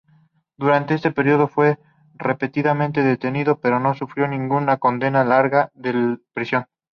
Durante 0.57 0.95
este 0.95 1.11
periodo 1.11 1.47
fue 1.47 1.77
repetidamente 2.15 3.03
detenido, 3.03 3.59
pero 3.59 3.79
no 3.79 3.93
sufrió 3.93 4.27
ninguna 4.27 4.77
condena 4.77 5.23
larga 5.23 5.69
de 5.75 6.17
prisión. 6.33 6.65